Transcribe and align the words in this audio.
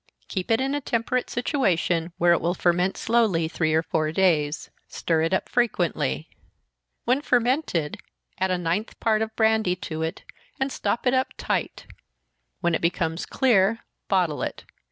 Keep 0.27 0.49
it 0.49 0.59
in 0.59 0.73
a 0.73 0.81
temperate 0.81 1.29
situation, 1.29 2.11
where 2.17 2.33
it 2.33 2.41
will 2.41 2.55
ferment 2.55 2.97
slowly, 2.97 3.47
three 3.47 3.71
or 3.75 3.83
four 3.83 4.11
days 4.11 4.71
stir 4.87 5.21
it 5.21 5.31
up 5.31 5.47
frequently. 5.47 6.27
When 7.05 7.21
fermented, 7.21 7.99
add 8.39 8.49
a 8.49 8.57
ninth 8.57 8.99
part 8.99 9.21
of 9.21 9.35
brandy 9.35 9.75
to 9.75 10.01
it, 10.01 10.23
and 10.59 10.71
stop 10.71 11.05
it 11.05 11.13
up 11.13 11.33
tight 11.37 11.85
when 12.61 12.73
it 12.73 12.81
becomes 12.81 13.27
clear, 13.27 13.85
bottle 14.07 14.41
it. 14.41 14.63